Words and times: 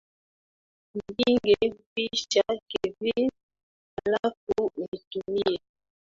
Mpige 0.95 1.57
picha 1.93 2.43
kevin 2.69 3.29
alafu 4.03 4.71
unitumie 4.77 5.59